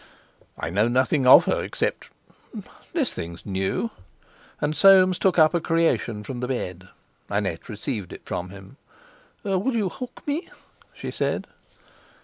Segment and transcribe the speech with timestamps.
[0.57, 3.91] "I know nothing of her except—This thing's new."
[4.59, 6.87] And Soames took up a creation from the bed.
[7.29, 8.77] Annette received it from him.
[9.43, 10.49] "Would you hook me?"
[10.91, 11.45] she said.